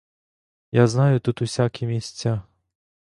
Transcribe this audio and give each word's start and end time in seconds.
Я 0.77 0.87
знаю 0.87 1.19
тут 1.21 1.41
усякі 1.41 1.85
місця. 1.87 2.41